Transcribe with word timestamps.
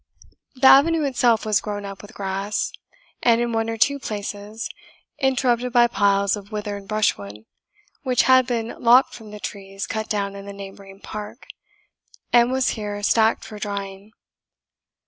The 0.55 0.65
avenue 0.65 1.03
itself 1.03 1.45
was 1.45 1.61
grown 1.61 1.85
up 1.85 2.01
with 2.01 2.15
grass, 2.15 2.71
and, 3.21 3.39
in 3.39 3.51
one 3.53 3.69
or 3.69 3.77
two 3.77 3.99
places, 3.99 4.67
interrupted 5.19 5.71
by 5.73 5.85
piles 5.85 6.35
of 6.35 6.51
withered 6.51 6.87
brushwood, 6.87 7.45
which 8.01 8.23
had 8.23 8.47
been 8.47 8.69
lopped 8.79 9.13
from 9.13 9.29
the 9.29 9.39
trees 9.39 9.85
cut 9.85 10.09
down 10.09 10.35
in 10.35 10.47
the 10.47 10.53
neighbouring 10.53 11.01
park, 11.01 11.45
and 12.33 12.51
was 12.51 12.69
here 12.69 13.03
stacked 13.03 13.45
for 13.45 13.59
drying. 13.59 14.11